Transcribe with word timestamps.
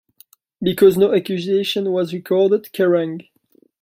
Because 0.63 0.97
no 0.97 1.13
accusation 1.13 1.91
was 1.91 2.11
recorded, 2.11 2.71
Kerrang! 2.73 3.23